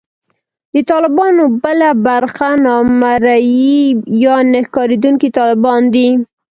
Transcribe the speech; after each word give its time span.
د 0.73 0.75
طالبانو 0.91 1.43
بله 1.63 1.89
برخه 2.07 2.49
نامرئي 2.65 3.75
یا 4.23 4.35
نه 4.51 4.59
ښکارېدونکي 4.67 5.29
طالبان 5.39 5.81
دي 5.93 6.07